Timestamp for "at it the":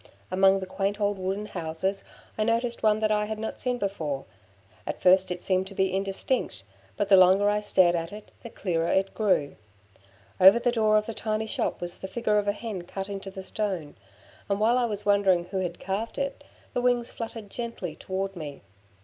7.93-8.49